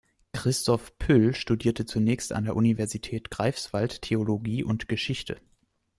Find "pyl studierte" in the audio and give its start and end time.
0.97-1.85